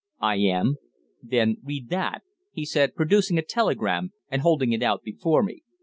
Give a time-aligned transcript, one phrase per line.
[0.23, 0.77] "I am."
[1.21, 5.61] "Then read that," he said, producing a telegram and holding it out before me.